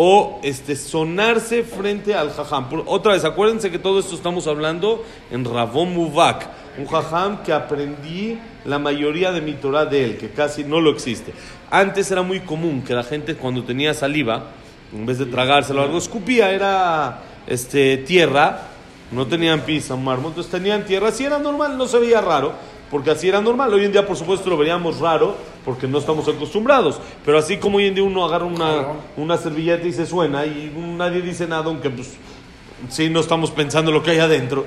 o 0.00 0.38
este, 0.44 0.76
sonarse 0.76 1.64
frente 1.64 2.14
al 2.14 2.30
jajam. 2.30 2.68
Otra 2.86 3.14
vez, 3.14 3.24
acuérdense 3.24 3.68
que 3.68 3.80
todo 3.80 3.98
esto 3.98 4.14
estamos 4.14 4.46
hablando 4.46 5.04
en 5.28 5.44
Rabón 5.44 5.92
Muvak, 5.92 6.46
un 6.78 6.86
jajam 6.86 7.42
que 7.42 7.52
aprendí 7.52 8.38
la 8.64 8.78
mayoría 8.78 9.32
de 9.32 9.40
mi 9.40 9.54
Torah 9.54 9.86
de 9.86 10.04
él, 10.04 10.16
que 10.16 10.30
casi 10.30 10.62
no 10.62 10.80
lo 10.80 10.90
existe. 10.90 11.32
Antes 11.68 12.12
era 12.12 12.22
muy 12.22 12.38
común 12.38 12.82
que 12.82 12.94
la 12.94 13.02
gente 13.02 13.34
cuando 13.34 13.64
tenía 13.64 13.92
saliva, 13.92 14.44
en 14.92 15.04
vez 15.04 15.18
de 15.18 15.26
tragárselo 15.26 15.82
algo, 15.82 15.98
escupía, 15.98 16.52
era 16.52 17.18
este, 17.48 17.96
tierra, 17.96 18.68
no 19.10 19.26
tenían 19.26 19.62
pizza, 19.62 19.96
mármol, 19.96 20.28
entonces 20.28 20.52
tenían 20.52 20.84
tierra, 20.84 21.08
así 21.08 21.24
era 21.24 21.40
normal, 21.40 21.76
no 21.76 21.88
se 21.88 21.98
veía 21.98 22.20
raro, 22.20 22.52
porque 22.88 23.10
así 23.10 23.28
era 23.28 23.40
normal. 23.40 23.74
Hoy 23.74 23.84
en 23.84 23.90
día, 23.90 24.06
por 24.06 24.16
supuesto, 24.16 24.48
lo 24.48 24.56
veríamos 24.56 25.00
raro, 25.00 25.34
porque 25.64 25.86
no 25.86 25.98
estamos 25.98 26.28
acostumbrados, 26.28 27.00
pero 27.24 27.38
así 27.38 27.58
como 27.58 27.78
hoy 27.78 27.86
en 27.86 27.94
día 27.94 28.04
uno 28.04 28.24
agarra 28.24 28.44
una, 28.44 28.86
una 29.16 29.36
servilleta 29.36 29.86
y 29.86 29.92
se 29.92 30.06
suena, 30.06 30.46
y 30.46 30.72
nadie 30.96 31.20
dice 31.20 31.46
nada, 31.46 31.64
aunque 31.66 31.90
pues 31.90 32.14
sí 32.88 33.10
no 33.10 33.20
estamos 33.20 33.50
pensando 33.50 33.92
lo 33.92 34.02
que 34.02 34.12
hay 34.12 34.18
adentro, 34.18 34.64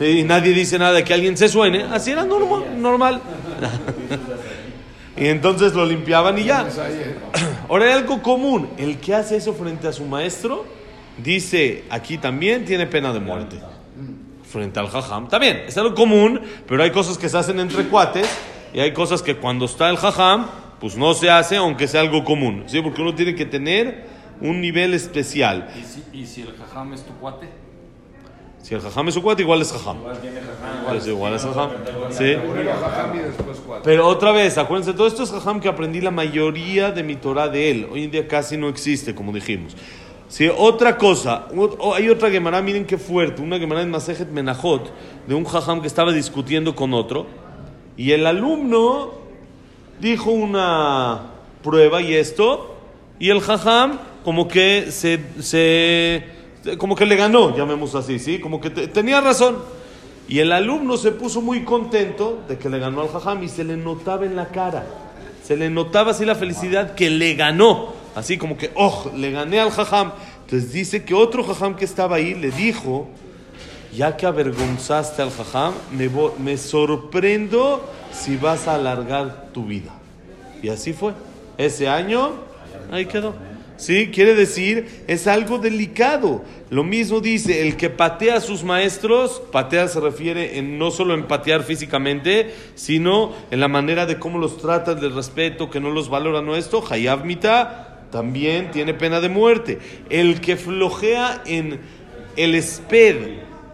y 0.00 0.22
nadie 0.22 0.52
dice 0.52 0.78
nada 0.78 0.92
de 0.92 1.04
que 1.04 1.14
alguien 1.14 1.36
se 1.36 1.48
suene, 1.48 1.84
así 1.84 2.10
era 2.10 2.24
normal. 2.24 2.80
normal. 2.80 3.20
y 5.16 5.26
entonces 5.26 5.74
lo 5.74 5.86
limpiaban 5.86 6.38
y 6.38 6.44
ya. 6.44 6.66
Ahora 7.68 7.86
hay 7.86 7.92
algo 7.92 8.20
común, 8.20 8.68
el 8.76 8.98
que 8.98 9.14
hace 9.14 9.36
eso 9.36 9.54
frente 9.54 9.86
a 9.86 9.92
su 9.92 10.04
maestro, 10.04 10.64
dice 11.22 11.84
aquí 11.90 12.18
también 12.18 12.64
tiene 12.64 12.86
pena 12.86 13.12
de 13.12 13.20
muerte. 13.20 13.56
Frente 14.50 14.78
al 14.78 14.88
jajam, 14.88 15.28
también, 15.28 15.64
es 15.66 15.76
algo 15.78 15.94
común, 15.94 16.40
pero 16.66 16.82
hay 16.82 16.90
cosas 16.90 17.18
que 17.18 17.28
se 17.28 17.36
hacen 17.36 17.58
entre 17.58 17.84
cuates 17.84 18.28
y 18.74 18.80
hay 18.80 18.92
cosas 18.92 19.22
que 19.22 19.36
cuando 19.36 19.64
está 19.64 19.88
el 19.88 19.96
jajam, 19.96 20.46
pues 20.80 20.96
no 20.96 21.14
se 21.14 21.30
hace 21.30 21.56
aunque 21.56 21.86
sea 21.86 22.00
algo 22.00 22.24
común, 22.24 22.64
¿sí? 22.66 22.82
Porque 22.82 23.00
uno 23.00 23.14
tiene 23.14 23.34
que 23.34 23.46
tener 23.46 24.06
un 24.40 24.60
nivel 24.60 24.92
especial. 24.94 25.70
¿Y 25.80 25.84
si, 25.84 26.04
y 26.12 26.26
si 26.26 26.42
el 26.42 26.54
jajam 26.56 26.92
es 26.92 27.02
tu 27.04 27.12
cuate? 27.14 27.48
Si 28.64 28.74
el 28.74 28.80
jajam 28.80 29.08
es 29.08 29.14
su 29.14 29.22
cuate, 29.22 29.42
igual 29.42 29.60
es 29.60 29.70
jajam. 29.70 29.98
Pues 30.88 31.06
igual 31.06 31.34
es 31.34 31.42
jajam. 31.42 31.70
¿Sí? 32.10 32.34
Primero 32.34 32.72
jajam 32.80 33.14
y 33.14 33.18
después 33.18 33.60
cuatro. 33.64 33.84
Pero 33.84 34.08
otra 34.08 34.32
vez, 34.32 34.58
acuérdense, 34.58 34.92
todo 34.94 35.06
esto 35.06 35.22
es 35.22 35.30
jajam 35.30 35.60
que 35.60 35.68
aprendí 35.68 36.00
la 36.00 36.10
mayoría 36.10 36.90
de 36.90 37.02
mi 37.02 37.14
Torah 37.14 37.48
de 37.48 37.70
él. 37.70 37.88
Hoy 37.92 38.04
en 38.04 38.10
día 38.10 38.26
casi 38.26 38.56
no 38.56 38.68
existe, 38.68 39.14
como 39.14 39.32
dijimos. 39.32 39.76
Sí, 40.28 40.48
otra 40.56 40.96
cosa, 40.96 41.46
hay 41.94 42.08
otra 42.08 42.30
Gemara, 42.30 42.60
miren 42.62 42.86
qué 42.86 42.96
fuerte, 42.96 43.42
una 43.42 43.58
Gemara 43.58 43.82
en 43.82 43.90
Masejet 43.90 44.30
Menajot, 44.30 44.90
de 45.28 45.34
un 45.34 45.44
jajam 45.44 45.80
que 45.80 45.86
estaba 45.86 46.12
discutiendo 46.12 46.74
con 46.74 46.94
otro, 46.94 47.26
y 47.96 48.12
el 48.12 48.26
alumno 48.26 49.12
dijo 50.00 50.30
una 50.30 51.30
prueba 51.62 52.02
y 52.02 52.14
esto, 52.14 52.76
y 53.18 53.30
el 53.30 53.40
jajam 53.40 53.98
como 54.24 54.48
que 54.48 54.86
se, 54.90 55.20
se 55.40 56.24
como 56.78 56.96
que 56.96 57.06
le 57.06 57.16
ganó, 57.16 57.56
llamemos 57.56 57.94
así, 57.94 58.18
¿sí? 58.18 58.38
Como 58.40 58.60
que 58.60 58.70
te- 58.70 58.88
tenía 58.88 59.20
razón. 59.20 59.58
Y 60.26 60.38
el 60.38 60.52
alumno 60.52 60.96
se 60.96 61.12
puso 61.12 61.42
muy 61.42 61.64
contento 61.64 62.42
de 62.48 62.56
que 62.56 62.70
le 62.70 62.78
ganó 62.78 63.02
al 63.02 63.08
jajam 63.08 63.42
y 63.42 63.48
se 63.48 63.62
le 63.64 63.76
notaba 63.76 64.24
en 64.24 64.34
la 64.36 64.48
cara. 64.48 64.86
Se 65.44 65.54
le 65.56 65.68
notaba 65.68 66.12
así 66.12 66.24
la 66.24 66.34
felicidad 66.34 66.94
que 66.94 67.10
le 67.10 67.34
ganó. 67.34 67.92
Así 68.14 68.38
como 68.38 68.56
que, 68.56 68.70
oh, 68.74 69.10
le 69.14 69.30
gané 69.30 69.60
al 69.60 69.70
jajam. 69.70 70.12
Entonces 70.44 70.72
dice 70.72 71.04
que 71.04 71.12
otro 71.12 71.44
jajam 71.44 71.76
que 71.76 71.84
estaba 71.84 72.16
ahí 72.16 72.32
le 72.34 72.50
dijo, 72.50 73.08
ya 73.94 74.16
que 74.16 74.26
avergonzaste 74.26 75.22
al 75.22 75.30
jajam, 75.30 75.74
me, 76.38 76.56
sorprendo 76.56 77.84
si 78.12 78.36
vas 78.36 78.66
a 78.66 78.74
alargar 78.74 79.48
tu 79.52 79.64
vida. 79.64 79.92
Y 80.62 80.68
así 80.68 80.92
fue. 80.92 81.12
Ese 81.58 81.88
año, 81.88 82.32
ahí 82.90 83.06
quedó. 83.06 83.34
Sí, 83.76 84.10
quiere 84.12 84.34
decir, 84.34 85.04
es 85.08 85.26
algo 85.26 85.58
delicado. 85.58 86.42
Lo 86.70 86.84
mismo 86.84 87.20
dice, 87.20 87.66
el 87.66 87.76
que 87.76 87.90
patea 87.90 88.36
a 88.36 88.40
sus 88.40 88.62
maestros, 88.62 89.42
patea 89.50 89.88
se 89.88 90.00
refiere 90.00 90.58
en 90.58 90.78
no 90.78 90.90
solo 90.90 91.14
en 91.14 91.24
patear 91.24 91.64
físicamente, 91.64 92.54
sino 92.76 93.32
en 93.50 93.60
la 93.60 93.68
manera 93.68 94.06
de 94.06 94.18
cómo 94.18 94.38
los 94.38 94.58
trata, 94.58 94.94
del 94.94 95.14
respeto, 95.14 95.70
que 95.70 95.80
no 95.80 95.90
los 95.90 96.08
valora, 96.08 96.40
no 96.40 96.56
esto, 96.56 96.84
Hayab 96.88 97.24
Mita, 97.24 98.06
también 98.10 98.70
tiene 98.70 98.94
pena 98.94 99.20
de 99.20 99.28
muerte. 99.28 99.78
El 100.08 100.40
que 100.40 100.56
flojea 100.56 101.42
en 101.46 101.80
el 102.36 102.54
esped, 102.54 103.16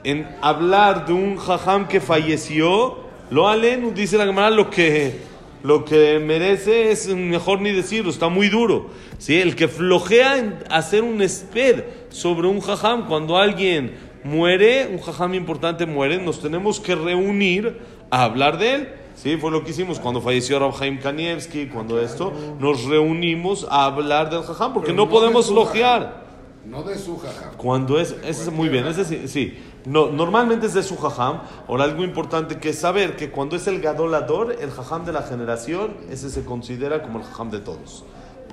en 0.05 0.29
hablar 0.41 1.07
de 1.07 1.13
un 1.13 1.37
jajam 1.37 1.89
que 1.89 2.01
falleció, 2.01 2.99
lo 3.31 3.49
alen, 3.49 3.95
dice 3.95 4.17
la 4.17 4.27
Gemara, 4.27 4.51
lo 4.51 4.71
que, 4.71 5.21
lo 5.63 5.85
que 5.85 6.19
merece 6.19 6.91
es 6.91 7.09
mejor 7.09 7.61
ni 7.61 7.71
decirlo, 7.71 8.11
está 8.11 8.29
muy 8.29 8.49
duro. 8.49 8.91
¿sí? 9.19 9.41
El 9.41 9.57
que 9.57 9.69
flojea 9.69 10.39
en 10.39 10.59
hacer 10.71 11.03
un 11.03 11.23
esped 11.23 11.85
sobre 12.09 12.49
un 12.49 12.61
jajam, 12.61 13.07
cuando 13.07 13.37
alguien 13.37 13.95
muere, 14.25 14.89
un 14.91 14.99
jajam 14.99 15.35
importante 15.35 15.87
muere, 15.87 16.19
nos 16.19 16.41
tenemos 16.41 16.81
que 16.81 16.95
reunir 16.95 17.79
a 18.11 18.25
hablar 18.25 18.59
de 18.59 18.75
él. 18.75 18.89
Sí, 19.15 19.37
fue 19.37 19.51
lo 19.51 19.65
que 19.65 19.73
hicimos 19.73 20.01
cuando 20.01 20.23
falleció 20.23 20.59
Rab 20.59 20.73
Haim 20.81 20.99
Kanievski, 20.99 21.67
cuando 21.67 22.01
esto, 22.01 22.33
nos 22.59 22.85
reunimos 22.85 23.67
a 23.69 23.85
hablar 23.85 24.31
del 24.31 24.43
jajam, 24.43 24.73
porque 24.73 24.93
Pero 24.93 25.05
no 25.05 25.11
podemos 25.11 25.49
flojear. 25.49 26.25
No 26.65 26.83
de 26.83 26.97
su 26.99 27.19
jajam. 27.19 27.55
Cuando 27.57 28.01
es, 28.01 28.15
es 28.25 28.51
muy 28.51 28.69
bien, 28.69 28.87
ese 28.87 29.05
sí, 29.05 29.29
sí. 29.29 29.59
No, 29.87 30.11
normalmente 30.11 30.67
es 30.67 30.75
de 30.75 30.83
su 30.83 30.97
jajam. 30.97 31.41
Ahora 31.69 31.85
algo 31.85 32.05
importante 32.05 32.59
que 32.59 32.71
es 32.71 32.79
saber 32.79 33.17
que 33.17 33.31
cuando 33.31 33.57
es 33.57 33.67
el 33.67 33.81
gadolador, 33.81 34.57
el 34.61 34.71
jajam 34.71 35.05
de 35.05 35.13
la 35.13 35.23
generación, 35.23 35.95
ese 36.11 36.31
se 36.31 36.45
considera 36.45 37.03
como 37.03 37.19
el 37.21 37.25
jajam 37.25 37.51
de 37.51 37.61
todos. 37.61 38.05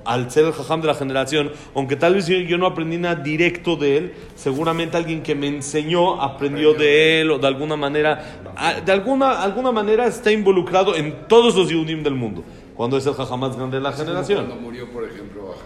Al 0.04 0.30
ser 0.30 0.46
el 0.46 0.52
jajam 0.52 0.80
de 0.80 0.86
la 0.86 0.94
generación, 0.94 1.50
aunque 1.74 1.96
tal 1.96 2.14
vez 2.14 2.26
yo, 2.26 2.36
yo 2.36 2.56
no 2.56 2.66
aprendí 2.66 2.96
nada 2.96 3.16
directo 3.16 3.76
de 3.76 3.98
él, 3.98 4.14
seguramente 4.36 4.96
alguien 4.96 5.22
que 5.22 5.34
me 5.34 5.48
enseñó 5.48 6.22
aprendió 6.22 6.72
de 6.72 7.20
él 7.20 7.30
o 7.30 7.38
de 7.38 7.46
alguna 7.46 7.76
manera, 7.76 8.40
de 8.84 8.92
alguna, 8.92 9.42
alguna 9.42 9.70
manera 9.70 10.06
está 10.06 10.32
involucrado 10.32 10.96
en 10.96 11.26
todos 11.28 11.54
los 11.54 11.68
Yudim 11.68 12.02
del 12.02 12.14
mundo. 12.14 12.42
Cuando 12.74 12.96
es 12.96 13.04
el 13.06 13.14
jajam 13.14 13.40
más 13.40 13.56
grande 13.56 13.76
de 13.76 13.82
la 13.82 13.92
generación. 13.92 14.46
Cuando 14.46 14.62
murió, 14.64 14.90
por 14.90 15.04
ejemplo, 15.04 15.56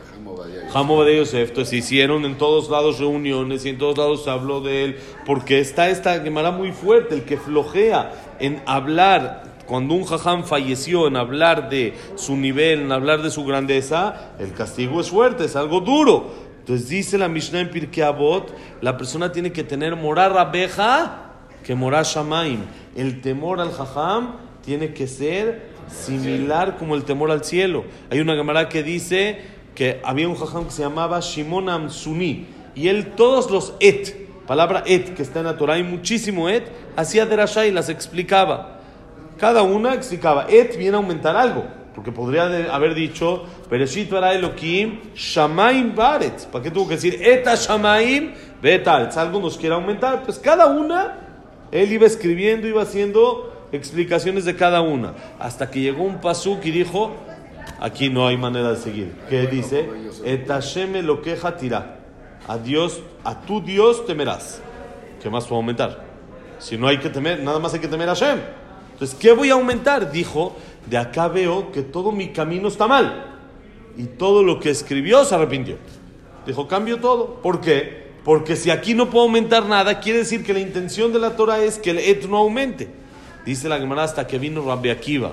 a 0.75 0.79
Jajam 0.79 0.91
Obadiah. 0.91 0.97
Jamo 0.97 1.05
de 1.05 1.17
Yosef, 1.17 1.49
entonces 1.50 1.75
hicieron 1.75 2.25
en 2.25 2.38
todos 2.38 2.71
lados 2.71 2.99
reuniones 2.99 3.64
y 3.64 3.69
en 3.69 3.79
todos 3.79 3.99
lados 3.99 4.25
se 4.25 4.31
habló 4.31 4.61
de 4.61 4.85
él, 4.85 4.99
porque 5.26 5.61
está 5.61 5.88
esta 5.91 6.21
Gemara 6.21 6.50
muy 6.50 6.73
fuerte, 6.73 7.14
el 7.14 7.25
que 7.25 7.37
flojea 7.37 8.12
en 8.38 8.62
hablar, 8.67 9.45
cuando 9.67 9.95
un 9.95 10.05
jajam 10.05 10.45
falleció, 10.45 11.07
en 11.07 11.17
hablar 11.17 11.69
de 11.71 11.95
su 12.17 12.37
nivel, 12.37 12.81
en 12.81 12.93
hablar 12.93 13.23
de 13.23 13.31
su 13.31 13.45
grandeza, 13.45 14.33
el 14.38 14.52
castigo 14.52 15.00
es 15.00 15.11
fuerte, 15.11 15.45
es 15.45 15.57
algo 15.57 15.81
duro. 15.81 16.31
Entonces 16.59 16.88
dice 16.88 17.19
la 17.19 17.29
Mishnah 17.29 17.61
en 17.61 17.71
Pirkei 17.71 18.05
Avot, 18.05 18.55
la 18.81 18.97
persona 18.97 19.33
tiene 19.33 19.52
que 19.52 19.64
tener 19.64 19.97
morar 19.97 20.37
abeja 20.37 21.31
que 21.64 21.75
morar 21.75 22.05
shamaim. 22.05 22.61
El 22.95 23.21
temor 23.21 23.61
al 23.61 23.73
jajam 23.73 24.37
tiene 24.64 24.93
que 24.93 25.07
ser 25.07 25.71
similar 25.88 26.76
como 26.76 26.95
el 26.95 27.05
temor 27.05 27.31
al 27.31 27.45
cielo. 27.45 27.85
Hay 28.11 28.21
una 28.21 28.35
Gemara 28.35 28.69
que 28.69 28.83
dice 28.83 29.41
que 29.75 30.00
había 30.05 30.29
un 30.29 30.35
jajam 30.35 30.64
que 30.64 30.71
se 30.71 30.83
llamaba 30.83 31.21
Shimon 31.21 31.69
Amsuni 31.69 32.47
y 32.75 32.88
él 32.88 33.12
todos 33.17 33.50
los 33.50 33.75
et, 33.81 34.29
palabra 34.47 34.83
et 34.87 35.14
que 35.14 35.23
está 35.23 35.41
en 35.41 35.47
la 35.47 35.57
Torah, 35.57 35.75
hay 35.75 35.83
muchísimo 35.83 36.49
et, 36.49 36.64
hacía 36.97 37.26
derashá 37.26 37.67
y 37.67 37.71
las 37.71 37.88
explicaba. 37.88 38.81
Cada 39.38 39.62
una 39.62 39.95
explicaba, 39.95 40.47
et 40.49 40.76
viene 40.76 40.97
a 40.97 41.00
aumentar 41.00 41.37
algo, 41.37 41.64
porque 41.95 42.12
podría 42.12 42.45
haber 42.73 42.95
dicho, 42.95 43.45
Bereshit 43.69 44.11
bara 44.11 44.35
Elohim, 44.35 45.00
Shamaim 45.14 45.95
baret. 45.95 46.47
¿Para 46.47 46.62
qué 46.62 46.71
tuvo 46.71 46.88
que 46.88 46.95
decir, 46.95 47.19
eta 47.21 47.55
Shamaim, 47.55 48.33
betaretz? 48.62 49.17
Algo 49.17 49.41
nos 49.41 49.59
quiere 49.59 49.75
aumentar. 49.75 50.23
Pues 50.23 50.38
cada 50.38 50.67
una, 50.67 51.19
él 51.71 51.93
iba 51.93 52.07
escribiendo, 52.07 52.69
iba 52.69 52.83
haciendo 52.83 53.69
explicaciones 53.73 54.45
de 54.45 54.55
cada 54.55 54.83
una, 54.83 55.14
hasta 55.38 55.71
que 55.71 55.81
llegó 55.81 56.05
un 56.05 56.21
pasuk 56.21 56.64
y 56.64 56.71
dijo, 56.71 57.12
aquí 57.83 58.09
no 58.09 58.27
hay 58.29 58.37
manera 58.37 58.71
de 58.71 58.77
seguir. 58.77 59.12
¿Qué 59.29 59.47
dice? 59.49 59.89
Et 60.25 60.47
Hashem 60.47 61.05
lo 61.05 61.21
queja 61.21 61.57
tira. 61.57 61.99
A 62.47 62.57
Dios, 62.57 63.01
a 63.25 63.41
tu 63.41 63.61
Dios 63.61 64.07
temerás. 64.07 64.62
¿Qué 65.21 65.29
más 65.29 65.45
puedo 65.45 65.57
aumentar? 65.57 66.05
Si 66.59 66.79
no 66.79 66.87
hay 66.87 66.99
que 66.99 67.11
temer, 67.11 67.43
nada 67.43 67.59
más 67.59 67.75
hay 67.75 67.81
que 67.81 67.89
temer 67.89 68.09
a 68.09 68.15
Hashem. 68.15 68.39
Entonces, 68.93 69.17
¿qué 69.19 69.33
voy 69.33 69.51
a 69.51 69.55
aumentar? 69.55 70.12
Dijo, 70.12 70.57
de 70.89 70.97
acá 70.97 71.27
veo 71.27 71.73
que 71.73 71.83
todo 71.83 72.12
mi 72.12 72.29
camino 72.29 72.69
está 72.69 72.87
mal. 72.87 73.29
y 73.97 74.05
todo 74.05 74.43
lo 74.43 74.59
que 74.59 74.71
escribió 74.71 75.23
se 75.25 75.35
arrepintió. 75.35 75.77
Dijo, 76.47 76.67
cambio 76.67 76.99
todo. 76.99 77.43
¿Por 77.43 77.61
qué? 77.61 78.11
Porque 78.25 78.57
si 78.57 78.71
aquí 78.71 78.95
no 78.95 79.11
puedo 79.11 79.25
aumentar 79.25 79.67
nada, 79.67 80.01
quiere 80.01 80.21
decir 80.21 80.45
que 80.45 80.55
la 80.55 80.61
intención 80.61 81.12
de 81.12 81.19
la 81.19 81.37
Torah 81.37 81.62
es 81.62 81.79
que 81.79 81.91
el 81.91 81.99
et 81.99 82.25
no 82.25 82.39
aumente. 82.39 82.89
Dice 83.45 83.69
la 83.69 83.79
Gemara 83.79 84.05
hasta 84.05 84.27
que 84.27 84.39
vino 84.39 84.65
Rabbi 84.65 84.91
Akiva 84.91 85.33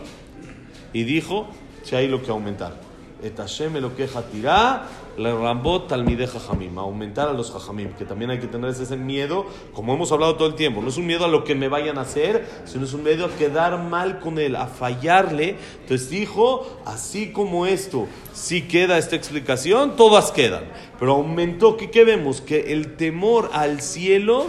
y 0.92 1.04
dijo, 1.04 1.48
si 1.84 1.96
hay 1.96 2.08
lo 2.08 2.22
que 2.22 2.32
aumentar. 2.32 2.90
Et 3.22 3.36
Hashem 3.36 3.76
lo 3.82 3.94
que 3.98 4.08
tirá, 4.32 4.86
le 5.18 5.34
rambot 5.34 5.90
talmide 5.90 6.26
jajamim, 6.26 6.78
aumentar 6.78 7.28
a 7.28 7.34
los 7.34 7.52
jajamim, 7.52 7.92
que 7.98 8.06
también 8.06 8.32
hay 8.32 8.40
que 8.40 8.48
tener 8.48 8.70
ese 8.70 8.96
miedo, 8.96 9.46
como 9.74 9.94
hemos 9.94 10.10
hablado 10.14 10.36
todo 10.36 10.48
el 10.48 10.56
tiempo, 10.56 10.82
no 10.82 10.88
es 10.88 10.96
un 10.96 11.06
miedo 11.06 11.26
a 11.26 11.28
lo 11.28 11.44
que 11.44 11.54
me 11.54 11.68
vayan 11.68 11.98
a 11.98 12.02
hacer, 12.02 12.48
sino 12.64 12.86
es 12.86 12.94
un 12.94 13.04
miedo 13.04 13.26
a 13.26 13.30
quedar 13.32 13.78
mal 13.78 14.20
con 14.20 14.40
él, 14.40 14.56
a 14.56 14.68
fallarle. 14.68 15.58
Entonces 15.82 16.10
dijo, 16.10 16.80
así 16.86 17.34
como 17.34 17.66
esto, 17.66 18.08
si 18.32 18.70
queda 18.70 18.98
esta 18.98 19.18
explicación, 19.18 19.98
todas 19.98 20.32
quedan. 20.32 20.64
Pero 20.98 21.16
aumentó, 21.16 21.76
¿qué, 21.76 21.92
qué 21.92 22.06
vemos? 22.06 22.40
Que 22.40 22.72
el 22.72 22.96
temor 22.96 23.50
al 23.52 23.82
cielo 23.82 24.46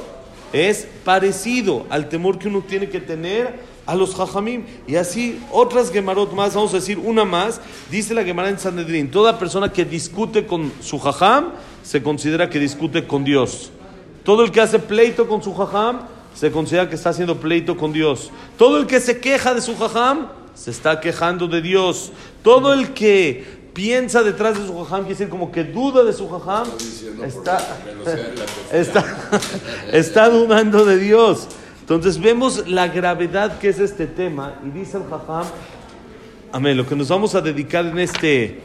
es 0.52 0.86
parecido 1.04 1.86
al 1.90 2.08
temor 2.08 2.38
que 2.38 2.48
uno 2.48 2.62
tiene 2.66 2.88
que 2.88 3.00
tener 3.00 3.60
a 3.86 3.94
los 3.94 4.14
jajamim. 4.14 4.64
Y 4.86 4.96
así 4.96 5.40
otras 5.50 5.90
gemarot 5.90 6.32
más, 6.32 6.54
vamos 6.54 6.72
a 6.72 6.76
decir 6.76 6.98
una 6.98 7.24
más, 7.24 7.60
dice 7.90 8.14
la 8.14 8.24
gemara 8.24 8.48
en 8.48 8.58
Sanedrín, 8.58 9.10
toda 9.10 9.38
persona 9.38 9.72
que 9.72 9.84
discute 9.84 10.46
con 10.46 10.72
su 10.80 10.98
jajam 10.98 11.52
se 11.82 12.02
considera 12.02 12.50
que 12.50 12.58
discute 12.58 13.06
con 13.06 13.24
Dios. 13.24 13.70
Todo 14.24 14.44
el 14.44 14.52
que 14.52 14.60
hace 14.60 14.78
pleito 14.78 15.26
con 15.26 15.42
su 15.42 15.54
jajam 15.54 16.02
se 16.34 16.50
considera 16.50 16.88
que 16.88 16.94
está 16.94 17.10
haciendo 17.10 17.40
pleito 17.40 17.76
con 17.76 17.92
Dios. 17.92 18.30
Todo 18.56 18.78
el 18.78 18.86
que 18.86 19.00
se 19.00 19.18
queja 19.18 19.54
de 19.54 19.60
su 19.60 19.76
jajam 19.76 20.28
se 20.54 20.70
está 20.70 21.00
quejando 21.00 21.48
de 21.48 21.62
Dios. 21.62 22.12
Todo 22.42 22.72
el 22.72 22.92
que 22.92 23.59
piensa 23.72 24.22
detrás 24.22 24.58
de 24.58 24.66
su 24.66 24.76
jajam, 24.78 25.00
quiere 25.00 25.14
decir 25.14 25.28
como 25.28 25.50
que 25.50 25.64
duda 25.64 26.04
de 26.04 26.12
su 26.12 26.28
jajam, 26.28 26.68
está, 27.24 27.78
está, 28.72 29.04
está 29.92 30.28
dudando 30.28 30.84
de 30.84 30.98
Dios. 30.98 31.48
Entonces 31.80 32.20
vemos 32.20 32.68
la 32.68 32.88
gravedad 32.88 33.58
que 33.58 33.68
es 33.68 33.80
este 33.80 34.06
tema 34.06 34.60
y 34.64 34.70
dice 34.70 34.96
el 34.96 35.04
jajam, 35.04 35.46
amén, 36.52 36.76
lo 36.76 36.86
que 36.86 36.94
nos 36.94 37.08
vamos 37.08 37.34
a 37.34 37.40
dedicar 37.40 37.86
en 37.86 37.98
este, 37.98 38.60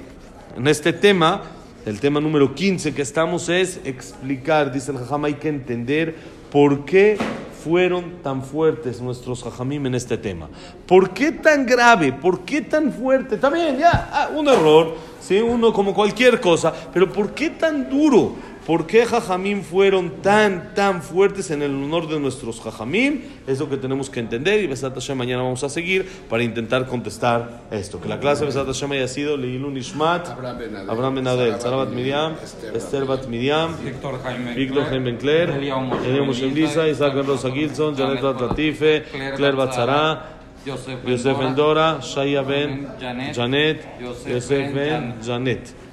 en 0.56 0.68
este 0.68 0.94
tema, 0.94 1.42
el 1.86 2.00
tema 2.00 2.20
número 2.20 2.54
15 2.54 2.94
que 2.94 3.02
estamos 3.02 3.50
es 3.50 3.80
explicar, 3.84 4.72
dice 4.72 4.92
el 4.92 5.00
jajam, 5.00 5.26
hay 5.26 5.36
que 5.36 5.50
entender 5.50 6.16
por 6.52 6.86
qué 6.86 7.18
fueron 7.66 8.22
tan 8.22 8.44
fuertes 8.44 9.02
nuestros 9.02 9.42
jajamim 9.42 9.88
en 9.88 9.96
este 9.96 10.20
tema. 10.20 10.48
¿Por 10.86 11.10
qué 11.16 11.32
tan 11.32 11.66
grave? 11.66 12.14
¿Por 12.14 12.42
qué 12.42 12.62
tan 12.62 12.94
fuerte? 12.94 13.36
Está 13.36 13.50
bien, 13.50 13.80
ya, 13.80 14.08
ah, 14.14 14.30
un 14.36 14.48
error, 14.48 14.94
¿sí? 15.20 15.40
uno 15.40 15.74
como 15.74 15.92
cualquier 15.92 16.40
cosa, 16.40 16.72
pero 16.94 17.12
¿por 17.12 17.34
qué 17.34 17.50
tan 17.50 17.90
duro? 17.90 18.34
¿Por 18.66 18.88
qué 18.88 19.06
jajamim 19.06 19.62
fueron 19.62 20.24
tan, 20.24 20.74
tan 20.74 21.04
fuertes 21.04 21.52
en 21.52 21.62
el 21.62 21.70
honor 21.70 22.08
de 22.08 22.20
nuestros 22.20 22.60
jajamim? 22.60 23.22
Es 23.46 23.60
lo 23.60 23.70
que 23.70 23.78
tenemos 23.78 24.10
que 24.10 24.20
entender 24.20 24.60
y 24.60 24.66
Besat 24.66 24.96
Hashem 24.96 25.16
mañana 25.16 25.44
vamos 25.44 25.64
a 25.64 25.70
seguir 25.70 26.10
para 26.28 26.42
intentar 26.42 26.88
contestar 26.88 27.62
esto. 27.70 28.02
Que 28.02 28.10
la 28.10 28.20
clase 28.20 28.42
de 28.42 28.48
Besat 28.48 28.66
Hashem 28.66 28.92
haya 28.94 29.08
sido 29.08 29.38
Leilun 29.38 29.78
Ishmat, 29.78 30.30
Abraham 30.30 31.16
Ben 31.16 31.28
Adel, 31.28 31.62
Sarabat 31.62 31.90
Miriam, 31.90 32.38
Esther 32.74 33.06
Bat 33.06 33.28
Miriam, 33.28 33.76
Víctor 33.84 34.20
Jaime 34.24 35.12
Bencler, 35.12 35.52
Eliam 35.52 36.26
Moshe 36.26 36.52
Lisa, 36.52 36.88
Isaac 36.88 37.14
Ben 37.14 37.28
Rosa 37.28 37.52
Gilson, 37.52 37.96
Janet 37.96 38.20
Bat 38.20 38.42
Latife, 38.42 39.04
Claire 39.36 39.56
Batzara, 39.56 40.24
Yosef 40.66 41.38
Ben 41.38 41.54
Dora, 41.54 42.00
Shaya 42.02 42.42
Ben 42.42 42.88
Janet, 43.32 43.86
Yosef 44.02 44.74
Ben 44.74 45.22
Janet. 45.22 45.85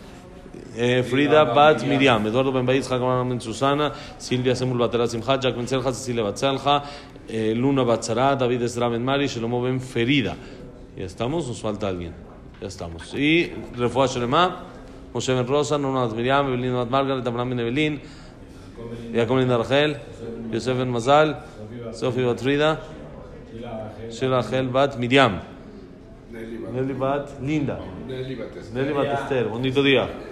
Eh, 0.75 1.03
Frida 1.03 1.45
Bat 1.45 1.85
Miriam, 1.85 2.27
Eduardo 2.27 2.51
Ben 2.51 2.65
Baiz, 2.65 2.89
Jacob 2.89 3.29
Ben 3.29 3.41
Susana, 3.41 3.93
Silvia 4.19 4.55
Semul 4.55 4.79
Batera 4.79 5.07
Simcha, 5.07 5.39
Jack 5.39 5.55
Ben 5.55 5.67
Selja, 5.67 5.93
Cecilia 5.93 6.23
Batzelja, 6.23 6.83
eh, 7.29 7.55
Luna 7.55 7.85
Batzara, 7.85 8.35
David 8.35 8.63
Ben 8.91 9.03
Mari, 9.03 9.29
Shelomo 9.29 9.63
Ben 9.63 9.79
Ferida. 9.81 10.35
Ya 10.97 11.05
estamos, 11.05 11.47
nos 11.47 11.61
falta 11.61 11.89
alguien. 11.89 12.15
Ya 12.59 12.69
estamos. 12.69 13.13
Y 13.15 13.53
Refuah 13.77 14.07
Shelema, 14.07 14.65
Moshe 15.13 15.35
Ben 15.35 15.47
Rosa, 15.47 15.77
Nuna 15.77 16.07
Bat 16.07 16.17
Miriam, 16.17 16.49
Evelyn 16.49 16.75
Bat 16.75 16.91
Margaret, 16.91 17.27
Abraham 17.27 17.51
Ben 17.51 17.61
Evelyn, 17.61 18.01
Jacob 19.13 19.37
Ben 19.37 19.51
Rachel, 19.51 19.97
Yosef 20.51 20.79
Ben 20.79 20.91
Mazal, 20.91 21.45
Sofi 21.93 22.23
Bat 22.23 22.41
Frida, 22.41 22.81
Sheila 24.11 24.41
Rachel 24.41 24.69
Bat 24.69 24.99
Miriam. 24.99 25.41
Nelly 26.31 26.95
Bat 26.95 27.43
Linda. 27.43 27.79
Nelly 28.09 28.35
Bat 28.95 29.21
Esther. 29.21 29.49
Bonito 29.49 29.83
día. 29.83 30.32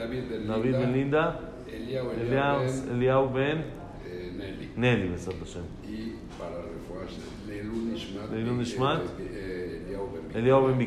David 0.00 0.24
Ben 0.30 0.48
David 0.48 0.72
Ben 0.80 0.92
Linda, 0.92 1.24
Eliau 1.68 2.10
Eliau, 2.12 2.58
Ben 2.60 2.96
Eliau 2.96 3.28
Ben 3.34 3.58
eh, 3.58 4.32
Nelly. 4.38 4.66
Nelly, 4.76 5.08
Besat 5.12 5.34
Hashem. 5.44 5.64
Y 5.86 6.16
para 6.38 6.56
refuerzo, 6.62 7.20
Leilun 7.46 7.94
Ishmat. 7.94 8.30
Leilun 8.32 8.60
Ishmat. 8.62 9.00
eh, 9.20 9.82
Eliau 9.86 10.08
Ben 10.12 10.22
Eliau 10.42 10.66
Ben 10.68 10.78